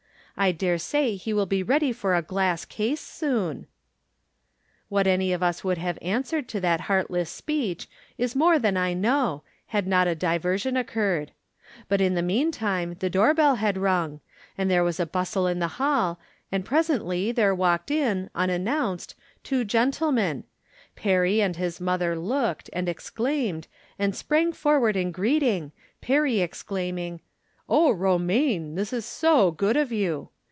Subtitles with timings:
[0.37, 3.67] I dare say he will be ready for a glass case soon!"
[4.89, 8.95] What any of us would have answered to that heartless speech is more than I
[8.95, 11.31] know, had not a diversion occurred.
[11.87, 14.19] But in the meantime the door bell had rung;
[14.57, 16.19] there was a bustle in the hall,
[16.51, 19.13] and presently there walked in, unannounced,
[19.43, 20.45] two gentlemen.
[20.95, 23.67] Perry and his mother looked, and exclaimed,
[23.99, 27.21] and sprang forward in greeting, Perry exclaiming:"
[27.73, 30.27] Oh, Romaine, this is so good of you